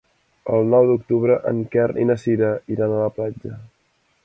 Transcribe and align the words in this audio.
El 0.55 0.63
nou 0.73 0.87
d'octubre 0.91 1.35
en 1.51 1.59
Quer 1.75 1.85
i 2.05 2.07
na 2.13 2.17
Cira 2.23 2.51
iran 2.77 2.97
a 2.99 3.05
la 3.05 3.13
platja. 3.21 3.55